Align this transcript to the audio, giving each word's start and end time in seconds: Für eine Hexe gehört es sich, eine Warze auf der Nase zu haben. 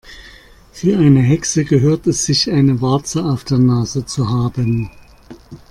Für 0.71 0.97
eine 0.97 1.19
Hexe 1.21 1.63
gehört 1.63 2.07
es 2.07 2.25
sich, 2.25 2.49
eine 2.49 2.81
Warze 2.81 3.23
auf 3.23 3.43
der 3.43 3.59
Nase 3.59 4.03
zu 4.03 4.27
haben. 4.31 4.89